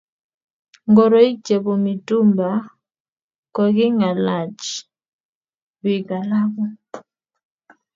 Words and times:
Ngoroik 0.89 1.37
chebo 1.45 1.73
mitumba 1.83 2.49
kogigolach 3.55 4.63
bik 5.83 6.07
alagu 6.19 6.65